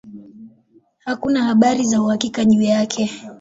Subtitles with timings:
[0.99, 3.09] Hakuna habari za uhakika juu yake.